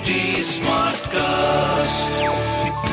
[0.00, 2.08] HT Smartcast.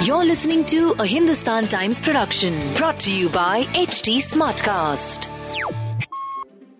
[0.05, 5.27] You're listening to a Hindustan Times production brought to you by HT Smartcast.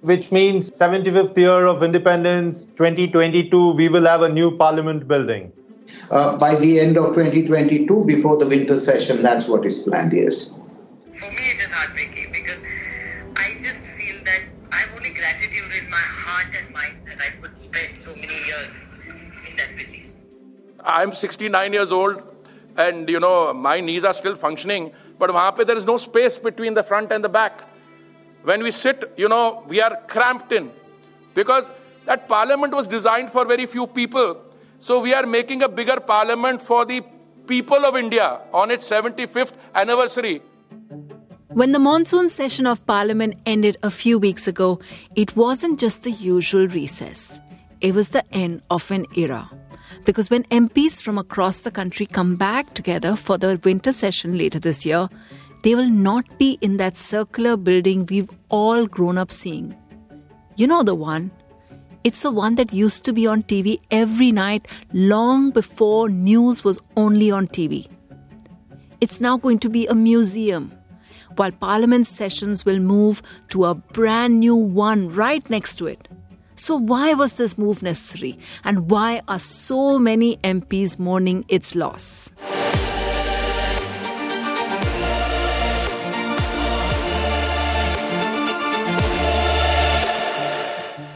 [0.02, 5.54] Which means 75th year of independence, 2022, we will have a new parliament building.
[6.12, 10.56] Uh, by the end of 2022, before the winter session, that's what is planned, yes.
[11.14, 12.62] For me, it is heartbreaking because
[13.38, 14.42] I just feel that
[14.74, 18.36] I have only gratitude in my heart and mind that I could spend so many
[18.46, 18.74] years
[19.50, 20.04] in that building.
[20.88, 22.24] I'm 69 years old
[22.78, 26.74] and you know my knees are still functioning but wahan there is no space between
[26.80, 27.64] the front and the back
[28.50, 30.72] when we sit you know we are cramped in
[31.40, 31.72] because
[32.10, 34.36] that parliament was designed for very few people
[34.90, 37.02] so we are making a bigger parliament for the
[37.54, 38.28] people of india
[38.62, 40.38] on its 75th anniversary
[41.60, 44.80] when the monsoon session of Parliament ended a few weeks ago,
[45.16, 47.42] it wasn't just the usual recess.
[47.82, 49.50] It was the end of an era.
[50.06, 54.60] Because when MPs from across the country come back together for the winter session later
[54.60, 55.10] this year,
[55.64, 59.76] they will not be in that circular building we've all grown up seeing.
[60.56, 61.32] You know the one.
[62.04, 66.80] It's the one that used to be on TV every night long before news was
[66.96, 67.88] only on TV.
[69.02, 70.72] It's now going to be a museum
[71.36, 76.08] while Parliament sessions will move to a brand new one right next to it.
[76.58, 78.40] So, why was this move necessary?
[78.64, 82.32] And why are so many MPs mourning its loss?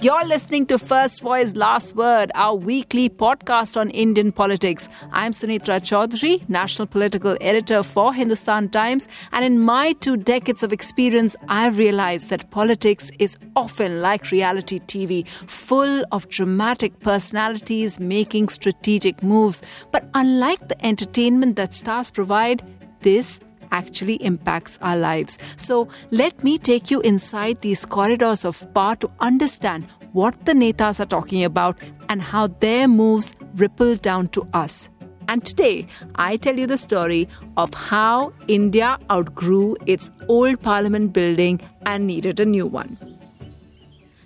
[0.01, 4.89] You're listening to First Voice Last Word, our weekly podcast on Indian politics.
[5.11, 9.07] I'm Sunetra Choudhury, National Political Editor for Hindustan Times.
[9.31, 14.79] And in my two decades of experience, I've realized that politics is often like reality
[14.79, 19.61] TV, full of dramatic personalities making strategic moves.
[19.91, 22.63] But unlike the entertainment that stars provide,
[23.01, 23.39] this
[23.71, 25.37] actually impacts our lives.
[25.55, 30.99] So let me take you inside these corridors of power to understand what the Netas
[30.99, 31.77] are talking about
[32.09, 34.89] and how their moves ripple down to us.
[35.27, 41.61] And today, I tell you the story of how India outgrew its old parliament building
[41.85, 42.97] and needed a new one.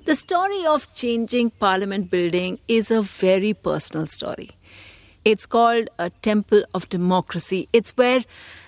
[0.05, 4.51] The story of changing parliament building is a very personal story.
[5.23, 7.67] It's called a temple of democracy.
[7.73, 8.23] It's where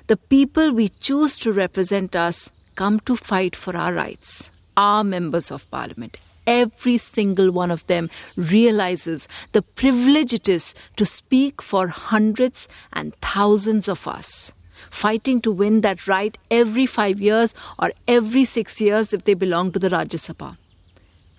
[0.07, 5.51] the people we choose to represent us come to fight for our rights, our members
[5.51, 6.17] of parliament.
[6.45, 13.13] Every single one of them realizes the privilege it is to speak for hundreds and
[13.17, 14.53] thousands of us
[14.91, 19.71] fighting to win that right every five years or every six years if they belong
[19.71, 20.57] to the Rajya Sabha.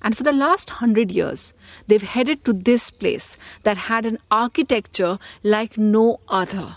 [0.03, 1.55] And for the last hundred years,
[1.87, 6.77] they've headed to this place that had an architecture like no other.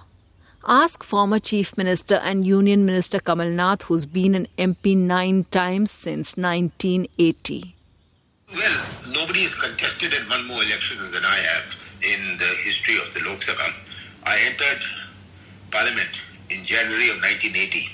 [0.67, 5.89] Ask former Chief Minister and Union Minister Kamal Nath, who's been an MP nine times
[5.89, 7.75] since 1980.
[8.53, 13.11] Well, nobody has contested and won more elections than I have in the history of
[13.11, 13.73] the Lok Sabha.
[14.23, 14.83] I entered
[15.72, 17.89] Parliament in January of 1980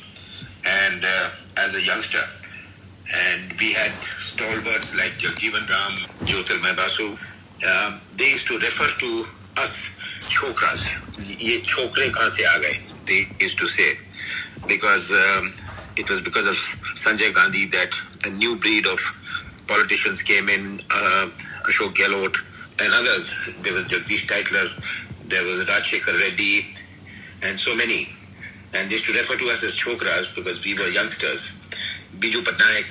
[0.66, 2.23] and uh, as a youngster.
[3.16, 5.94] And we had stalwarts like Jagjeevan Ram,
[6.28, 7.16] Jyotirmoy Basu.
[7.63, 9.89] Um, they used to refer to us
[10.27, 10.95] chokras,
[11.39, 12.59] ye chokre kahan se aa?
[13.05, 13.97] They used to say
[14.67, 15.53] because um,
[15.95, 16.55] it was because of
[16.95, 17.89] Sanjay Gandhi that
[18.25, 18.99] a new breed of
[19.67, 21.29] politicians came in, uh,
[21.67, 22.35] Ashok Gehlot
[22.79, 23.31] and others.
[23.61, 24.67] There was Jagdish Tytler,
[25.27, 26.66] there was Rajshekhar Reddy,
[27.43, 28.09] and so many.
[28.73, 31.51] And they used to refer to us as chokras because we were youngsters.
[32.19, 32.89] Biju Patnaik,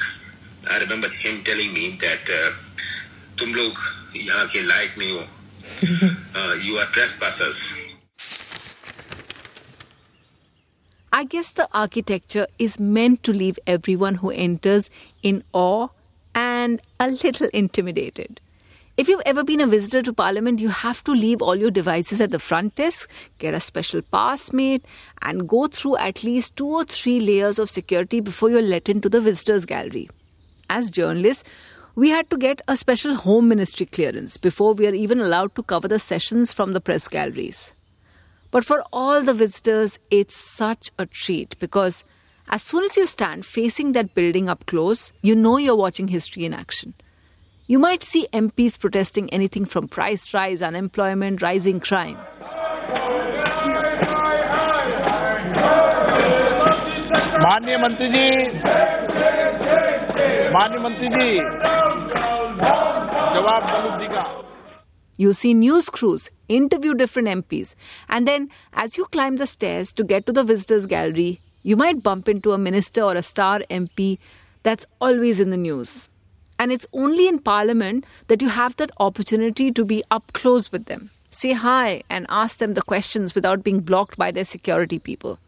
[0.72, 2.52] I remember him telling me that uh,
[3.36, 3.72] तुम लोग
[4.16, 5.24] यहाँ के लायक नहीं हो
[6.36, 7.74] uh, you are trespassers.
[11.12, 14.90] I guess the architecture is meant to leave everyone who enters
[15.22, 15.88] in awe
[16.34, 18.40] and a little intimidated.
[18.96, 22.20] If you've ever been a visitor to Parliament, you have to leave all your devices
[22.20, 24.82] at the front desk, get a special pass made,
[25.20, 29.10] and go through at least two or three layers of security before you're let into
[29.10, 30.08] the visitors' gallery.
[30.70, 31.44] As journalists,
[31.95, 35.63] we had to get a special Home Ministry clearance before we are even allowed to
[35.63, 37.73] cover the sessions from the press galleries.
[38.49, 42.03] But for all the visitors, it's such a treat because
[42.49, 46.45] as soon as you stand facing that building up close, you know you're watching history
[46.45, 46.93] in action.
[47.67, 52.17] You might see MPs protesting anything from price rise, unemployment, rising crime.
[57.43, 59.04] माननीय मंत्री जी
[60.55, 61.27] माननीय मंत्री जी
[63.35, 64.29] जवाब दलूद जी का
[65.21, 66.23] You see news crews
[66.57, 67.75] interview different MPs,
[68.09, 68.45] and then
[68.83, 72.53] as you climb the stairs to get to the visitors gallery, you might bump into
[72.53, 74.07] a minister or a star MP
[74.63, 76.09] that's always in the news.
[76.57, 80.85] And it's only in Parliament that you have that opportunity to be up close with
[80.85, 85.39] them, say hi, and ask them the questions without being blocked by their security people.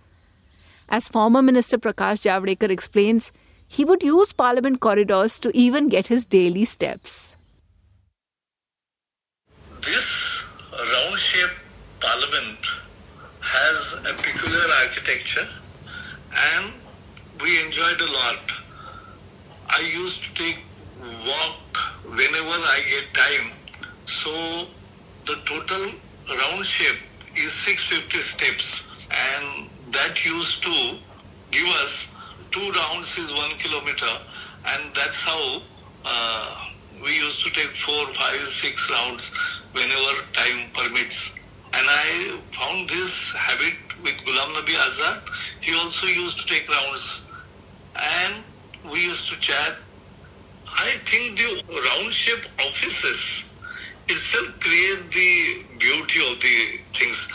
[0.90, 3.32] As former Minister Prakash Javadekar explains,
[3.69, 7.37] he would use Parliament corridors to even get his daily steps.
[9.83, 10.43] This
[10.73, 11.61] round shaped
[12.01, 12.59] parliament
[13.41, 15.47] has a peculiar architecture
[16.57, 16.73] and
[17.41, 18.53] we enjoyed a lot.
[19.69, 20.59] I used to take
[21.27, 23.53] walk whenever I get time.
[24.07, 24.67] So
[25.27, 25.93] the total
[26.29, 27.01] round shape
[27.37, 30.97] is 650 steps and that used to
[31.51, 32.08] give us
[32.51, 34.13] two rounds is one kilometer
[34.67, 35.63] and that's how
[36.05, 36.69] uh,
[37.03, 39.31] we used to take four, five, six rounds
[39.73, 41.33] whenever time permits.
[41.75, 45.21] And I found this habit with Ghulam Nabi Azad.
[45.61, 47.23] He also used to take rounds
[47.97, 48.43] and
[48.91, 49.77] we used to chat.
[50.67, 53.45] I think the round shape offices
[54.09, 57.29] itself create the beauty of the things.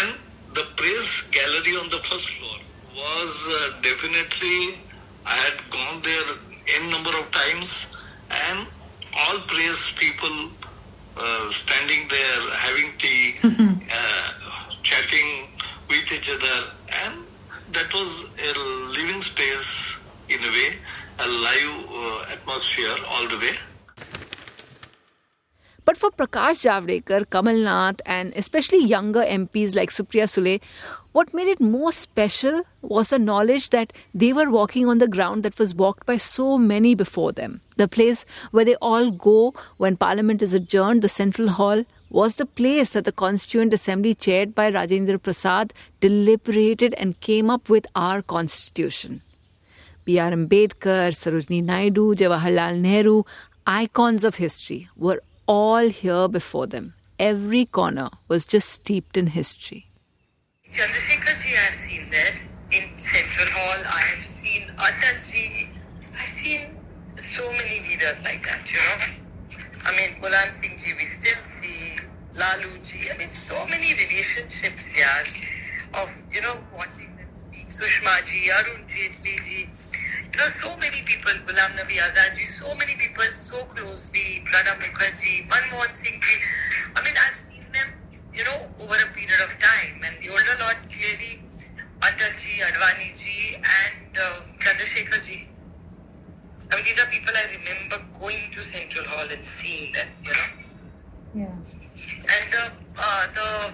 [0.00, 0.16] And
[0.54, 2.56] the press gallery on the first floor
[2.96, 4.78] was uh, definitely,
[5.26, 6.28] I had gone there
[6.80, 7.86] n number of times
[8.48, 8.66] and
[9.20, 10.36] all press people
[11.16, 14.28] uh, standing there having tea, uh,
[14.82, 15.28] chatting
[15.90, 16.58] with each other,
[17.04, 17.14] and
[17.72, 18.50] that was a
[18.98, 19.96] living space
[20.30, 20.70] in a way,
[21.20, 23.56] a live uh, atmosphere all the way.
[25.86, 30.60] But for Prakash Javadekar, Kamal Nath, and especially younger MPs like Supriya Sule,
[31.16, 33.90] what made it more special was the knowledge that
[34.22, 37.62] they were walking on the ground that was walked by so many before them.
[37.78, 42.44] The place where they all go when Parliament is adjourned, the Central Hall, was the
[42.44, 45.72] place that the Constituent Assembly, chaired by Rajendra Prasad,
[46.02, 49.22] deliberated and came up with our Constitution.
[50.04, 50.32] B.R.
[50.32, 53.22] Ambedkar, Sarojini Naidu, Jawaharlal Nehru,
[53.66, 56.92] icons of history, were all here before them.
[57.18, 59.85] Every corner was just steeped in history.
[60.72, 62.34] Chandrasekhar ji I have seen there
[62.72, 63.80] in Central Hall.
[63.86, 65.68] I have seen Atal ji.
[66.18, 66.76] I've seen
[67.14, 68.96] so many leaders like that, you know.
[69.86, 71.96] I mean, Mulayam Singh ji, we still see
[72.34, 73.08] Lalu ji.
[73.12, 77.68] I mean, so many relationships, yeah, of, you know, watching them speak.
[77.68, 79.68] Sushma ji, Arun Jaitley ji.
[80.32, 84.82] You know, so many people, Ghulam Nabi Azad ji, so many people so closely, Pranab
[84.82, 86.36] Mukherjee, Manmohan Singh ji.
[86.96, 87.88] I mean, I've seen them,
[88.34, 90.02] you know, over a period of time.
[90.04, 91.40] And the older lot, clearly,
[92.00, 95.48] Atal ji, Advani ji, and uh, Chandrasekhar ji.
[96.70, 100.32] I mean, these are people I remember going to Central Hall and seeing them, you
[100.32, 100.48] know.
[102.02, 103.72] And the, uh, the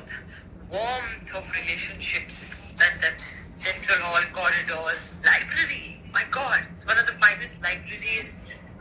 [0.70, 3.14] warmth of relationships that that
[3.56, 8.36] Central Hall corridors, library, my God, it's one of the finest libraries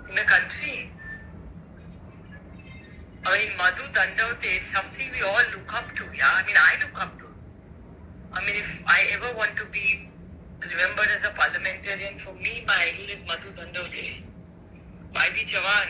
[0.10, 0.92] in the country.
[3.26, 6.28] I mean, Madhu Dandavate is something we all look up to, yeah?
[6.36, 7.26] I mean, I look up to.
[8.34, 8.56] I mean,
[9.32, 10.10] I want to be
[10.62, 14.26] remembered as a parliamentarian, for me, my idol is Madhu Dandavate.
[15.16, 15.40] Y.B.
[15.46, 15.88] Chavan,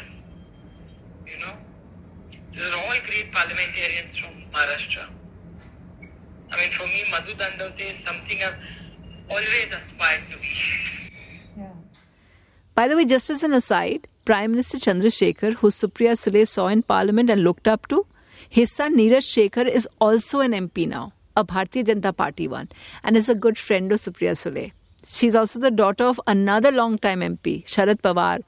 [1.25, 1.53] you know?
[2.51, 5.07] These are all great parliamentarians from Maharashtra.
[6.51, 8.57] I mean, for me, Madhu Dandavate is something I've
[9.29, 11.62] always aspired to be.
[12.75, 16.83] By the way, just as an aside, Prime Minister Chandrasekhar, who Supriya Sule saw in
[16.83, 18.05] Parliament and looked up to,
[18.50, 22.69] his son Neeraj Shekhar is also an MP now, a Bharatiya Janata Party one,
[23.03, 24.71] and is a good friend of Supriya Sule.
[25.03, 28.41] She's also the daughter of another long-time MP, Sharad Pawar.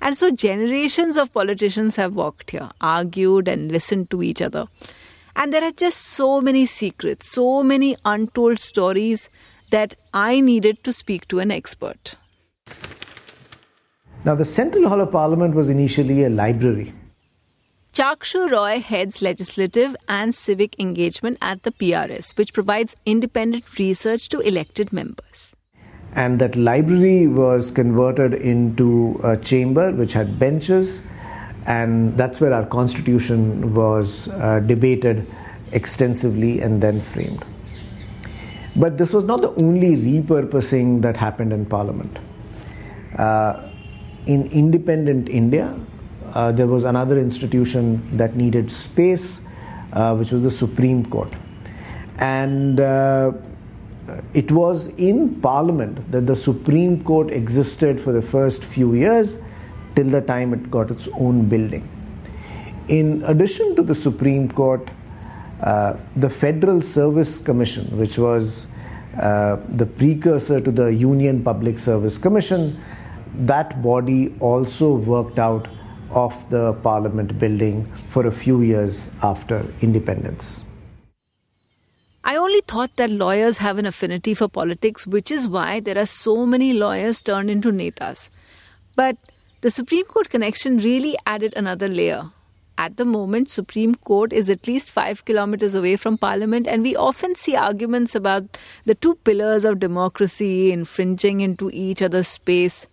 [0.00, 4.66] And so generations of politicians have walked here, argued and listened to each other.
[5.34, 9.28] And there are just so many secrets, so many untold stories
[9.70, 12.14] that I needed to speak to an expert.
[14.24, 16.92] Now, the Central Hall of Parliament was initially a library.
[17.98, 24.38] Chakshu Roy heads legislative and civic engagement at the PRS, which provides independent research to
[24.38, 25.56] elected members.
[26.12, 31.00] And that library was converted into a chamber which had benches,
[31.66, 35.26] and that's where our constitution was uh, debated
[35.72, 37.44] extensively and then framed.
[38.76, 42.16] But this was not the only repurposing that happened in Parliament.
[43.16, 43.70] Uh,
[44.26, 45.76] in independent India,
[46.38, 49.40] uh, there was another institution that needed space,
[49.92, 51.32] uh, which was the Supreme Court.
[52.18, 53.32] And uh,
[54.34, 59.38] it was in Parliament that the Supreme Court existed for the first few years
[59.96, 61.88] till the time it got its own building.
[62.86, 64.88] In addition to the Supreme Court,
[65.60, 68.68] uh, the Federal Service Commission, which was
[69.20, 72.80] uh, the precursor to the Union Public Service Commission,
[73.34, 75.68] that body also worked out
[76.10, 80.64] of the Parliament building for a few years after independence.
[82.24, 86.06] I only thought that lawyers have an affinity for politics, which is why there are
[86.06, 88.28] so many lawyers turned into netas.
[88.96, 89.16] But
[89.60, 92.30] the Supreme Court connection really added another layer.
[92.76, 96.94] At the moment, Supreme Court is at least 5 kilometers away from Parliament and we
[96.94, 102.86] often see arguments about the two pillars of democracy infringing into each other's space.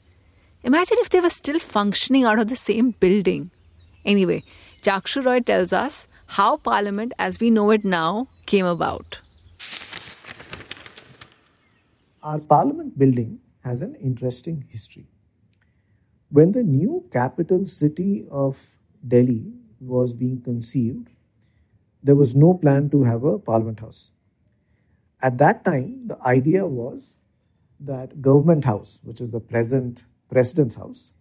[0.65, 3.51] Imagine if they were still functioning out of the same building.
[4.03, 4.43] Anyway,
[4.81, 9.19] Chakshu Roy tells us how Parliament as we know it now came about.
[12.23, 15.05] Our Parliament building has an interesting history.
[16.29, 21.09] When the new capital city of Delhi was being conceived,
[22.01, 24.09] there was no plan to have a Parliament House.
[25.21, 27.13] At that time, the idea was
[27.79, 31.11] that Government House, which is the present President's House,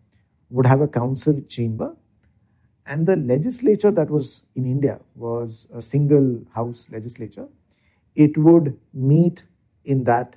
[0.50, 1.96] would have a council chamber,
[2.86, 7.48] and the legislature that was in India was a single house legislature.
[8.14, 9.44] It would meet
[9.84, 10.36] in that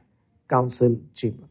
[0.50, 1.48] council chamber.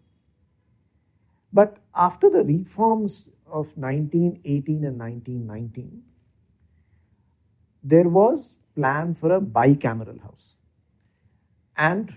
[1.53, 6.03] But after the reforms of 1918 and 1919,
[7.83, 10.57] there was plan for a bicameral house.
[11.77, 12.15] And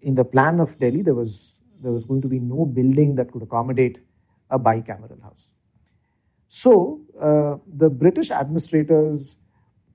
[0.00, 3.30] in the plan of Delhi, there was, there was going to be no building that
[3.30, 3.98] could accommodate
[4.52, 5.50] a bicameral house.
[6.48, 9.38] So uh, the British administrators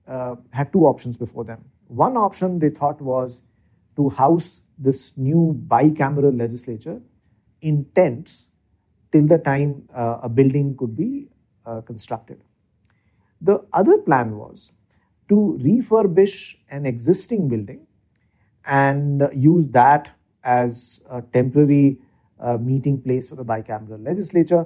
[0.08, 1.64] uh, had two options before them.
[1.88, 3.44] One option they thought was
[3.96, 7.02] to house this new bicameral legislature
[7.62, 8.50] in tents
[9.12, 11.28] till the time uh, a building could be
[11.66, 12.42] uh, constructed.
[13.42, 14.72] The other plan was
[15.30, 17.86] to refurbish an existing building
[18.66, 20.10] and use that
[20.44, 22.00] as a temporary
[22.39, 24.65] uh, meeting place for the bicameral legislature.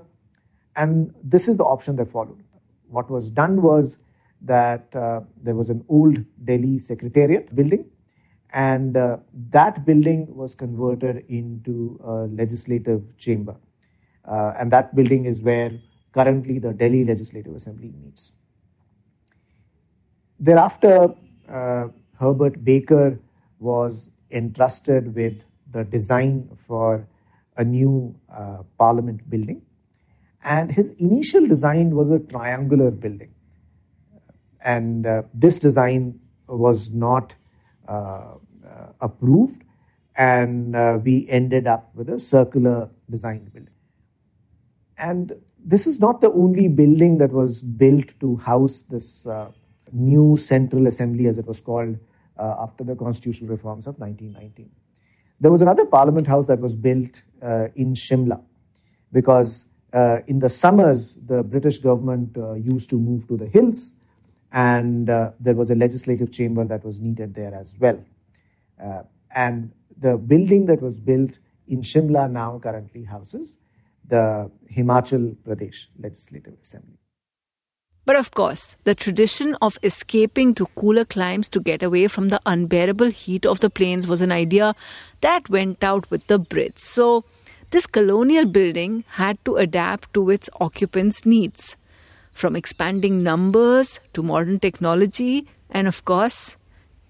[0.76, 2.44] And this is the option that followed.
[2.90, 3.98] What was done was
[4.42, 7.86] that uh, there was an old Delhi Secretariat building,
[8.54, 9.18] and uh,
[9.50, 13.56] that building was converted into a legislative chamber.
[14.26, 15.72] Uh, and that building is where
[16.12, 18.34] currently the Delhi Legislative Assembly meets.
[20.40, 21.14] Thereafter,
[21.48, 21.88] uh,
[22.20, 23.20] Herbert Baker
[23.60, 27.08] was entrusted with the design for
[27.58, 29.62] a new uh, parliament building.
[30.44, 33.34] And his initial design was a triangular building.
[34.64, 37.36] And uh, this design was not
[37.88, 39.64] uh, uh, approved,
[40.16, 43.74] and uh, we ended up with a circular designed building.
[44.98, 49.28] And this is not the only building that was built to house this
[49.92, 51.98] new Central Assembly, as it was called
[52.38, 54.70] uh, after the constitutional reforms of 1919.
[55.40, 58.42] There was another Parliament House that was built uh, in Shimla
[59.12, 63.94] because uh, in the summers the British government uh, used to move to the hills
[64.52, 68.04] and uh, there was a legislative chamber that was needed there as well.
[68.82, 73.58] Uh, and the building that was built in Shimla now currently houses
[74.06, 76.98] the Himachal Pradesh Legislative Assembly.
[78.04, 82.42] But of course, the tradition of escaping to cooler climes to get away from the
[82.46, 84.76] unbearable heat of the plains was an idea
[85.22, 86.80] that went out with the Brits.
[86.80, 87.24] So,
[87.72, 91.78] this colonial building had to adapt to its occupants' needs.
[92.34, 96.58] From expanding numbers to modern technology, and of course,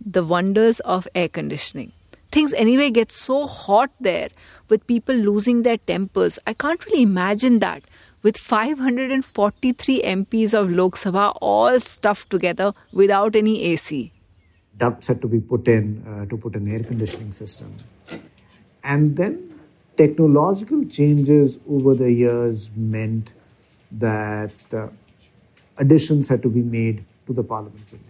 [0.03, 1.91] the wonders of air conditioning.
[2.31, 4.29] Things anyway get so hot there
[4.69, 6.39] with people losing their tempers.
[6.47, 7.83] I can't really imagine that
[8.23, 14.11] with 543 MPs of Lok Sabha all stuffed together without any AC.
[14.77, 17.75] Ducts had to be put in uh, to put an air conditioning system.
[18.83, 19.50] And then
[20.01, 23.33] technological changes over the years meant
[23.91, 24.87] that uh,
[25.77, 28.07] additions had to be made to the parliament building.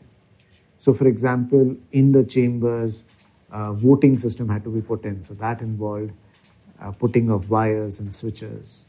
[0.78, 3.04] So, for example, in the chambers,
[3.52, 5.24] uh, voting system had to be put in.
[5.26, 6.14] So that involved
[6.80, 8.86] uh, putting of wires and switches.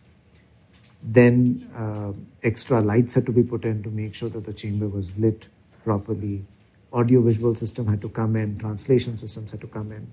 [1.03, 2.13] Then uh,
[2.45, 5.49] extra lights had to be put in to make sure that the chamber was lit
[5.85, 6.45] properly.
[6.93, 10.07] Audio visual system had to come in, translation systems had to come in.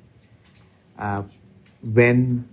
[0.98, 1.24] Uh,
[1.84, 2.48] when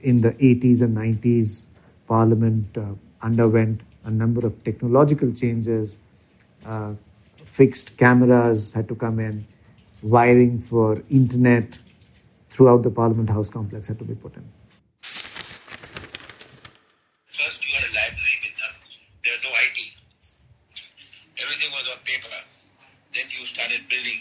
[0.00, 1.64] in the 80s and 90s,
[2.06, 5.98] Parliament uh, underwent a number of technological changes,
[6.66, 6.92] uh,
[7.44, 9.46] fixed cameras had to come in,
[10.02, 11.78] wiring for internet
[12.48, 14.44] throughout the Parliament House complex had to be put in.
[17.26, 18.78] First, you had a library with none.
[19.22, 19.78] There was no IT.
[21.40, 21.70] Everything
[22.04, 22.40] paper.
[23.14, 24.20] Then you started building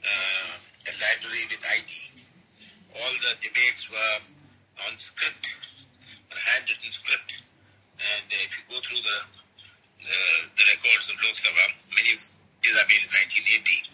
[0.00, 1.92] uh, a library with IT.
[2.96, 4.16] All the debates were
[4.88, 5.44] on script,
[6.32, 7.42] on handwritten script.
[8.00, 9.18] And uh, if you go through the,
[10.04, 10.18] the,
[10.56, 12.20] the records of Lok Sabha, many of
[12.64, 13.92] these have been in 1980,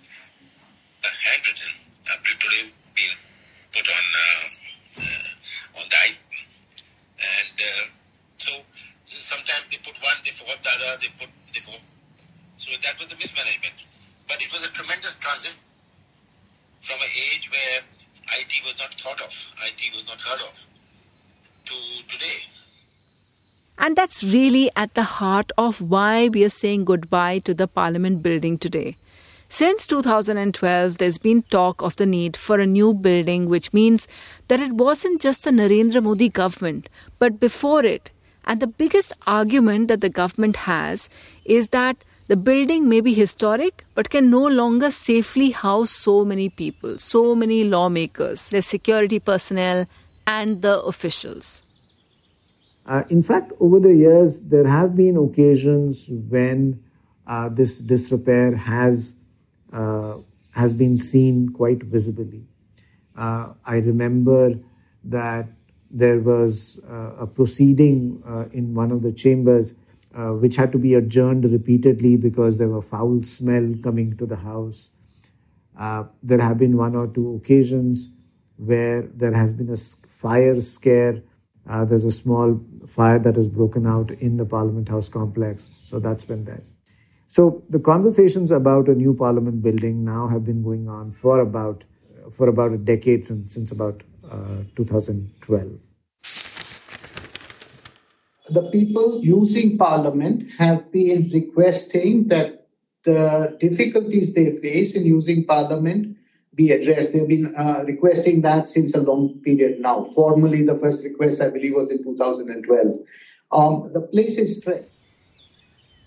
[1.02, 1.72] uh, handwritten,
[2.14, 3.14] up to today been
[3.72, 4.46] put on uh,
[5.00, 6.18] uh, on the IP.
[7.22, 7.84] And uh,
[8.36, 8.50] so,
[9.04, 11.80] so sometimes they put one, they forgot the other, they put, they forgot.
[12.56, 13.86] So that was a mismanagement.
[14.28, 15.58] But it was a tremendous transition
[16.80, 17.80] from an age where
[18.38, 19.32] IT was not thought of,
[19.66, 20.54] IT was not heard of,
[21.64, 21.74] to
[22.08, 22.52] today.
[23.78, 24.94] And that's really at
[25.56, 28.96] of why we are saying goodbye to the Parliament building today.
[29.48, 34.08] Since 2012, there's been talk of the need for a new building, which means
[34.48, 38.10] that it wasn't just the Narendra Modi government, but before it.
[38.44, 41.10] And the biggest argument that the government has
[41.44, 41.96] is that
[42.28, 47.34] the building may be historic, but can no longer safely house so many people, so
[47.34, 49.86] many lawmakers, the security personnel,
[50.26, 51.62] and the officials.
[52.84, 56.82] Uh, in fact, over the years, there have been occasions when
[57.26, 59.16] uh, this disrepair has
[59.72, 60.16] uh,
[60.50, 62.44] has been seen quite visibly.
[63.16, 64.58] Uh, I remember
[65.04, 65.46] that
[65.90, 69.74] there was uh, a proceeding uh, in one of the chambers
[70.14, 74.90] which had to be adjourned repeatedly because there were foul smell coming to the house.
[76.22, 78.08] there have been one or two occasions
[78.56, 79.76] where there has been a
[80.08, 81.22] fire scare
[81.68, 86.00] uh, there's a small fire that has broken out in the Parliament House complex, so
[86.00, 86.62] that's been there.
[87.28, 91.84] So the conversations about a new Parliament building now have been going on for about
[92.30, 95.78] for about a decade since since about uh, 2012.
[98.50, 102.66] The people using Parliament have been requesting that
[103.04, 106.16] the difficulties they face in using Parliament
[106.54, 107.12] be addressed.
[107.12, 110.04] They've been uh, requesting that since a long period now.
[110.04, 112.98] Formally, the first request, I believe, was in 2012.
[113.52, 114.94] Um, the place is stressed.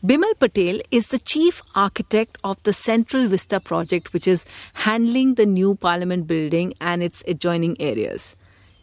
[0.04, 5.48] Bimal Patel is the chief architect of the Central Vista project, which is handling the
[5.48, 8.36] new parliament building and its adjoining areas.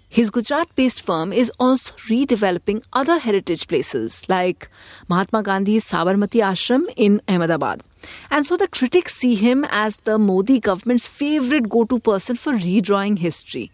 [0.08, 4.68] His Gujarat based firm is also redeveloping other heritage places like
[5.08, 7.82] Mahatma Gandhi's Sabarmati Ashram in Ahmedabad.
[8.30, 12.52] And so the critics see him as the Modi government's favorite go to person for
[12.52, 13.70] redrawing history.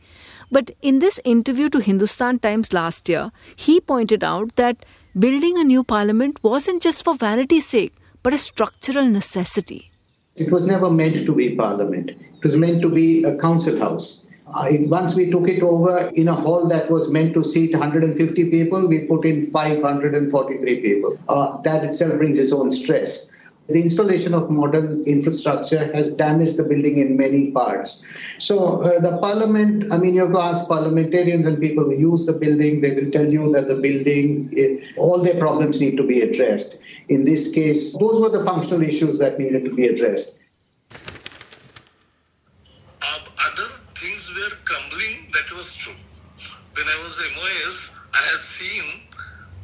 [0.51, 4.85] But in this interview to Hindustan Times last year, he pointed out that
[5.19, 9.91] building a new parliament wasn't just for vanity's sake, but a structural necessity.
[10.37, 14.27] It was never meant to be parliament, it was meant to be a council house.
[14.55, 18.51] Uh, once we took it over in a hall that was meant to seat 150
[18.51, 21.19] people, we put in 543 people.
[21.29, 23.31] Uh, that itself brings its own stress.
[23.69, 28.07] The installation of modern infrastructure has damaged the building in many parts.
[28.39, 32.25] So, uh, the parliament, I mean, you have to ask parliamentarians and people who use
[32.25, 36.23] the building, they will tell you that the building, all their problems need to be
[36.23, 36.81] addressed.
[37.09, 40.39] In this case, those were the functional issues that needed to be addressed.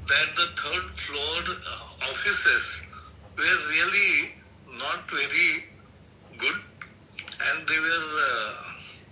[0.06, 2.82] that the third floor uh, offices
[3.36, 4.34] were really
[4.78, 5.64] not very
[6.38, 6.60] good
[7.50, 8.52] and they were uh,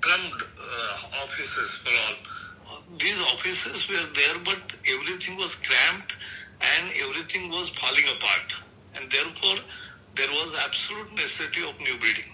[0.00, 2.76] crumbed uh, offices for all.
[2.96, 4.62] These offices were there but
[4.94, 6.14] everything was cramped
[6.76, 8.54] and everything was falling apart
[8.94, 9.64] and therefore
[10.14, 12.30] there was absolute necessity of new building.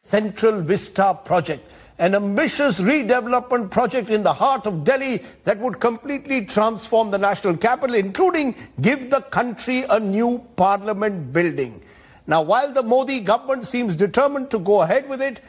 [0.00, 1.64] Central Vista project
[1.98, 7.58] an ambitious redevelopment project in the heart of Delhi that would completely transform the national
[7.58, 11.82] capital, including give the country a new parliament building.
[12.30, 15.40] Now, while the Modi government seems determined to go ahead with it,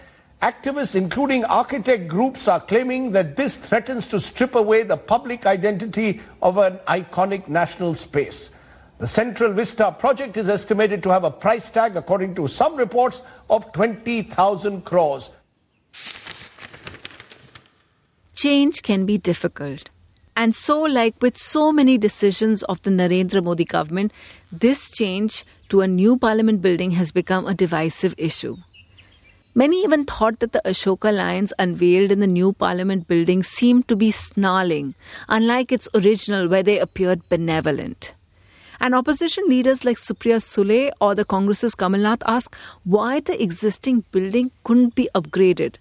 [0.42, 6.22] activists, including architect groups, are claiming that this threatens to strip away the public identity
[6.42, 8.50] of an iconic national space.
[8.98, 13.22] The Central Vista project is estimated to have a price tag, according to some reports,
[13.48, 15.30] of 20,000 crores
[18.42, 19.92] change can be difficult.
[20.42, 24.12] And so, like with so many decisions of the Narendra Modi government,
[24.52, 28.56] this change to a new parliament building has become a divisive issue.
[29.54, 33.96] Many even thought that the Ashoka lions unveiled in the new parliament building seemed to
[33.96, 34.96] be snarling,
[35.30, 38.14] unlike its original, where they appeared benevolent.
[38.80, 44.50] And opposition leaders like Supriya Sule or the Congress's Kamalnath ask why the existing building
[44.64, 45.76] couldn't be upgraded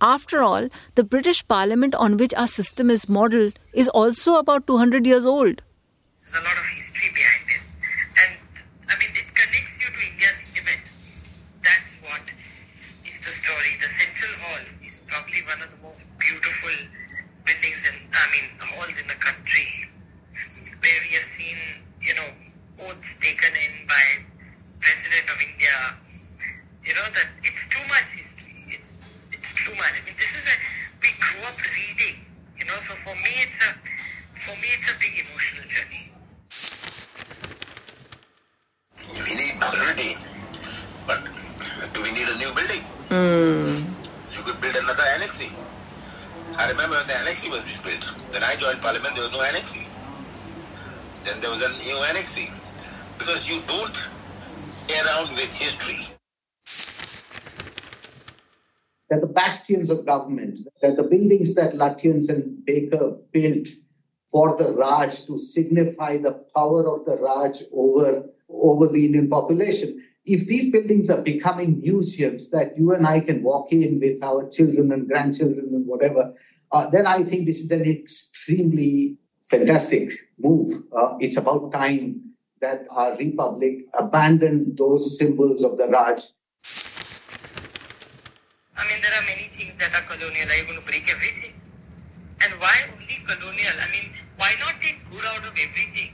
[0.00, 5.06] after all, the British Parliament on which our system is modelled is also about 200
[5.06, 5.62] years old.
[6.18, 7.66] There's a lot of history behind this.
[8.22, 8.38] And
[8.90, 9.26] I mean, it
[45.16, 45.52] annexing.
[46.58, 48.04] I remember when the annexing was.
[48.32, 49.86] When I joined parliament, there was no annexing.
[51.24, 52.52] Then there was a new annexing.
[53.18, 54.08] Because you don't
[54.88, 56.06] around with history.
[59.08, 60.60] They're the bastions of government.
[60.80, 63.68] They're the buildings that Lutyens and Baker built
[64.28, 70.02] for the Raj to signify the power of the Raj over, over the Indian population.
[70.24, 74.48] If these buildings are becoming museums that you and I can walk in with our
[74.48, 76.34] children and grandchildren and whatever,
[76.72, 80.72] uh, then I think this is an extremely fantastic move.
[80.92, 86.20] Uh, it's about time that our republic abandoned those symbols of the Raj
[88.76, 90.46] I mean, there are many things that are colonial.
[90.46, 91.54] Are you going to break everything?
[92.44, 93.72] And why only colonial?
[93.80, 96.12] I mean, why not take good out of everything?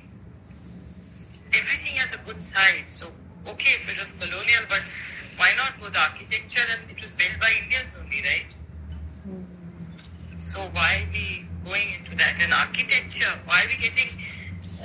[1.52, 2.86] Everything has a good side.
[2.86, 3.10] So,
[3.50, 4.80] okay, if it was colonial, but
[5.36, 6.62] why not with architecture?
[6.70, 8.50] And it was built by Indians only, right?
[10.38, 12.34] So why we going into that?
[12.42, 14.10] And architecture, why are we getting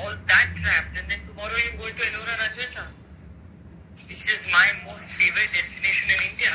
[0.02, 0.98] all that trapped?
[0.98, 2.86] And then tomorrow you go to Ellora Rajveta,
[4.02, 6.54] which is my most favorite destination in India.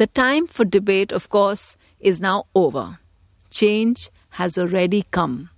[0.00, 2.98] The time for debate, of course, is now over.
[3.48, 5.48] Change has already come.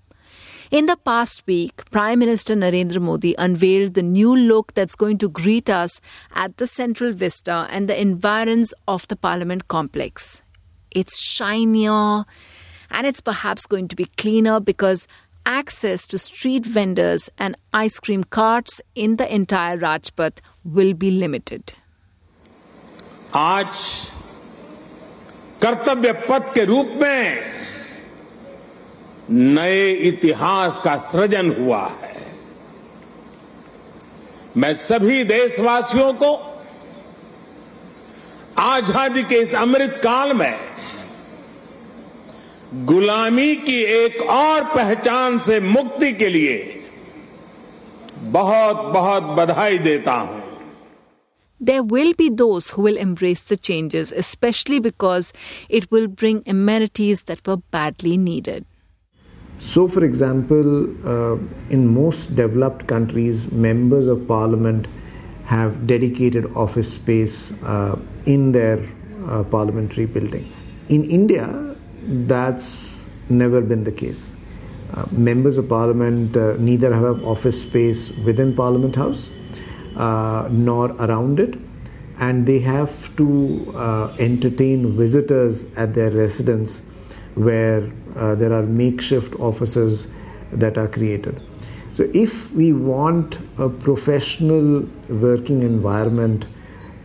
[0.70, 5.28] In the past week, Prime Minister Narendra Modi unveiled the new look that's going to
[5.28, 6.00] greet us
[6.32, 10.42] at the Central Vista and the environs of the Parliament complex.
[10.92, 12.24] It's shinier
[12.88, 15.08] and it's perhaps going to be cleaner because
[15.44, 21.72] access to street vendors and ice cream carts in the entire Rajpath will be limited.
[25.62, 27.52] कर्तव्य पथ के रूप में
[29.30, 32.10] नए इतिहास का सृजन हुआ है।
[34.56, 36.32] मैं सभी देशवासियों को
[38.58, 40.58] आज़ादी के इस अमृत काल में
[42.84, 46.58] गुलामी की एक और पहचान से मुक्ति के लिए
[48.32, 50.41] बहुत बहुत बधाई देता हूँ।
[51.64, 55.32] There will be those who will embrace the changes, especially because
[55.68, 58.64] it will bring amenities that were badly needed.
[59.60, 61.38] So, for example, uh,
[61.70, 64.88] in most developed countries, members of parliament
[65.44, 67.96] have dedicated office space uh,
[68.26, 68.84] in their
[69.28, 70.52] uh, parliamentary building.
[70.88, 71.76] In India,
[72.26, 74.34] that's never been the case.
[74.94, 79.30] Uh, members of parliament uh, neither have office space within Parliament House
[79.96, 81.58] nor around it,
[82.18, 86.82] and they have to entertain visitors at their residence
[87.34, 90.06] where uh, there are makeshift offices
[90.52, 91.40] that are created.
[91.94, 96.46] So, if we want a professional working environment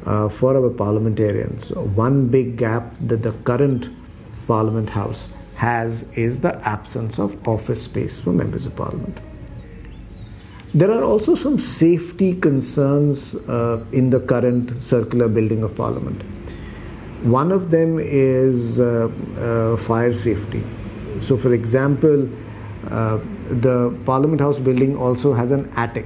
[0.05, 3.89] uh, for our parliamentarians, one big gap that the current
[4.47, 9.19] Parliament House has is the absence of office space for members of parliament.
[10.77, 16.21] There are also some safety concerns uh, in the current circular building of parliament.
[17.23, 19.09] One of them is uh,
[19.39, 20.63] uh, fire safety.
[21.19, 22.29] So, for example,
[22.91, 23.17] uh,
[23.49, 26.05] the Parliament House building also has an attic,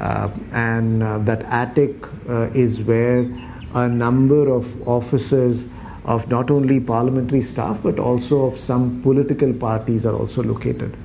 [0.00, 2.06] uh, and uh, that attic
[2.54, 3.28] is where
[3.74, 5.66] a number of offices
[6.06, 10.96] of not only parliamentary staff but also of some political parties are also located.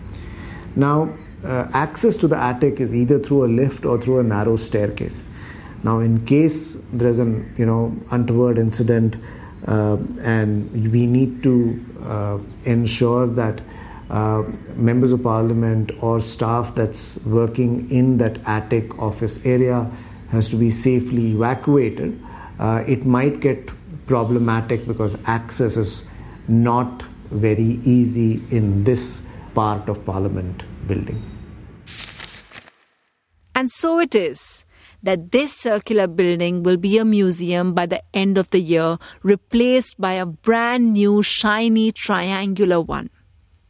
[0.77, 1.09] Now,
[1.73, 5.23] access to the attic is either through a lift or through a narrow staircase.
[5.83, 9.17] Now, in case there is an you know untoward incident,
[9.67, 13.61] uh, and we need to uh, ensure that
[14.09, 14.43] uh,
[14.75, 19.89] members of parliament or staff that's working in that attic office area
[20.31, 22.19] has to be safely evacuated.
[22.59, 23.69] Uh, it might get
[24.07, 26.05] problematic because access is
[26.47, 29.23] not very easy in this
[29.55, 31.34] part of parliament building.
[33.55, 34.65] And so it is
[35.01, 39.99] that this circular building will be a museum by the end of the year, replaced
[39.99, 43.09] by a brand new, shiny, triangular one.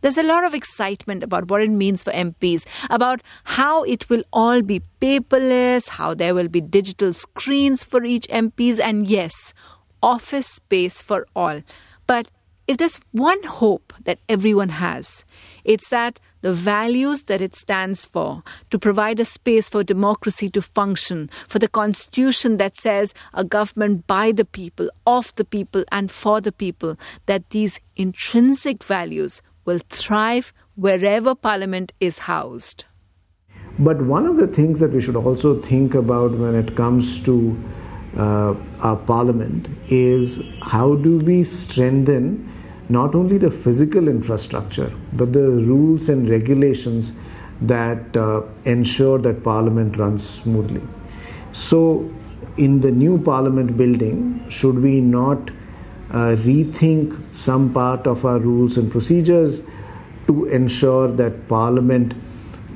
[0.02, 4.24] There's a lot of excitement about what it means for MPs, about how it will
[4.32, 9.54] all be paperless, how there will be digital screens for each MPs, and yes,
[10.02, 11.62] office space for all.
[12.08, 12.30] But
[12.68, 15.24] if there's one hope that everyone has,
[15.64, 20.62] it's that the values that it stands for, to provide a space for democracy to
[20.62, 26.12] function, for the constitution that says a government by the people, of the people, and
[26.12, 26.98] for the people,
[27.28, 32.86] that these intrinsic values will thrive wherever parliament is housed.
[33.78, 37.58] But one of the things that we should also think about when it comes to
[38.18, 42.50] uh, our parliament is how do we strengthen
[42.90, 47.14] not only the physical infrastructure but the rules and regulations
[47.62, 50.82] that uh, ensure that parliament runs smoothly.
[51.54, 52.10] So,
[52.58, 55.52] in the new parliament building, should we not
[56.12, 59.62] uh, rethink some part of our rules and procedures
[60.28, 62.14] to ensure that parliament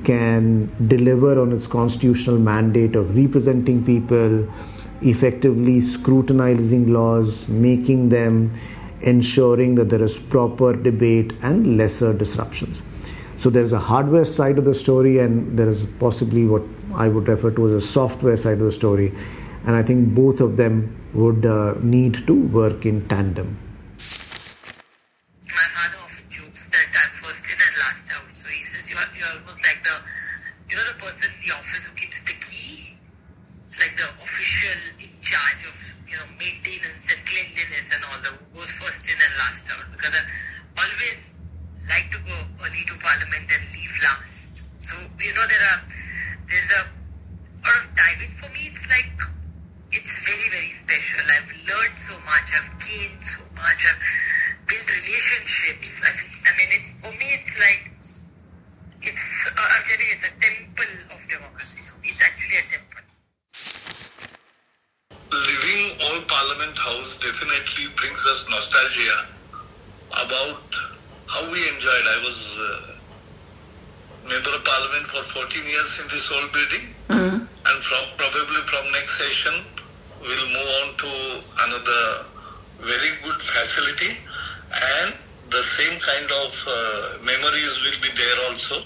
[0.04, 4.48] can deliver on its constitutional mandate of representing people,
[5.02, 8.52] effectively scrutinizing laws, making them,
[9.02, 12.82] ensuring that there is proper debate and lesser disruptions.
[13.36, 16.62] So there's a hardware side of the story, and there is possibly what
[16.94, 19.14] I would refer to as a software side of the story.
[19.64, 23.69] And I think both of them would uh, need to work in tandem.
[66.50, 69.18] Parliament House definitely brings us nostalgia
[70.10, 70.66] about
[71.28, 72.06] how we enjoyed.
[72.10, 72.90] I was uh,
[74.26, 77.38] member of Parliament for 14 years in this old building, mm-hmm.
[77.46, 79.62] and from probably from next session
[80.20, 81.10] we'll move on to
[81.70, 82.02] another
[82.82, 84.18] very good facility,
[84.74, 85.14] and
[85.54, 88.82] the same kind of uh, memories will be there also.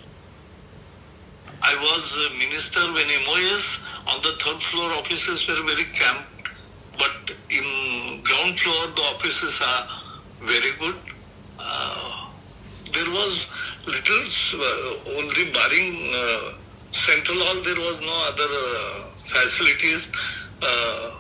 [1.63, 3.81] I was a minister when MOS
[4.13, 6.34] on the third floor offices were very cramped
[6.99, 9.89] but in ground floor, the offices are
[10.43, 10.97] very good.
[11.59, 12.31] Uh,
[12.93, 13.47] there was
[13.87, 16.55] little, uh, only barring uh,
[16.93, 20.11] central hall, there was no other uh, facilities.
[20.63, 21.11] Uh,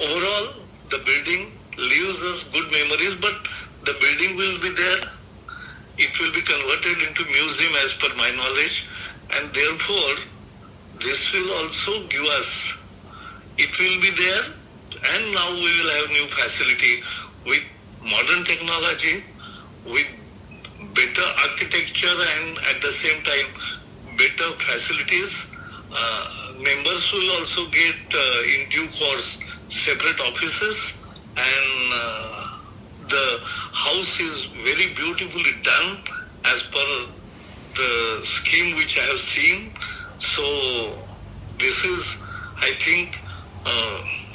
[0.00, 0.54] overall,
[0.90, 3.36] the building leaves us good memories, but
[3.84, 5.02] the building will be there.
[5.98, 8.86] It will be converted into museum as per my knowledge,
[9.36, 10.14] and therefore,
[11.00, 12.72] this will also give us.
[13.58, 14.54] It will be there
[14.92, 17.02] and now we will have new facility
[17.46, 17.64] with
[18.02, 19.24] modern technology,
[19.84, 20.06] with
[20.94, 23.46] better architecture and at the same time
[24.16, 25.46] better facilities.
[25.90, 30.94] Uh, members will also get uh, in due course separate offices
[31.36, 32.58] and uh,
[33.08, 33.38] the
[33.72, 35.98] house is very beautifully done
[36.46, 37.06] as per
[37.76, 39.72] the scheme which I have seen.
[40.20, 40.98] So
[41.58, 42.16] this is,
[42.56, 43.18] I think,
[43.64, 44.17] uh,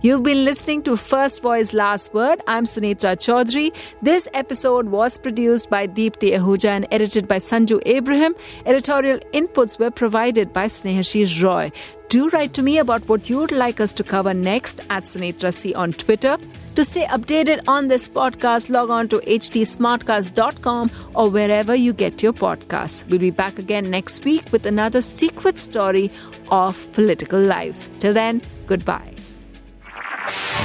[0.00, 2.40] You've been listening to First Voice Last Word.
[2.46, 3.74] I'm Sunetra Choudhury.
[4.00, 8.36] This episode was produced by Deepti Ahuja and edited by Sanju Abraham.
[8.64, 11.72] Editorial inputs were provided by Snehashish Roy.
[12.10, 15.74] Do write to me about what you'd like us to cover next at Sunetra C
[15.74, 16.38] on Twitter.
[16.76, 22.32] To stay updated on this podcast, log on to htsmartcast.com or wherever you get your
[22.32, 23.04] podcasts.
[23.08, 26.12] We'll be back again next week with another secret story
[26.52, 27.90] of political lives.
[27.98, 29.12] Till then, goodbye.